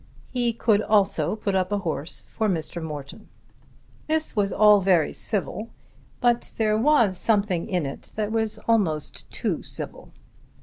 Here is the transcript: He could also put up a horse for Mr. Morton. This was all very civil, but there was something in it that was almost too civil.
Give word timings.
He 0.31 0.51
could 0.51 0.81
also 0.81 1.35
put 1.35 1.53
up 1.53 1.71
a 1.71 1.77
horse 1.77 2.23
for 2.27 2.49
Mr. 2.49 2.81
Morton. 2.81 3.29
This 4.07 4.35
was 4.35 4.51
all 4.51 4.81
very 4.81 5.13
civil, 5.13 5.69
but 6.19 6.49
there 6.57 6.75
was 6.75 7.19
something 7.19 7.69
in 7.69 7.85
it 7.85 8.11
that 8.15 8.31
was 8.31 8.57
almost 8.67 9.29
too 9.29 9.61
civil. 9.61 10.11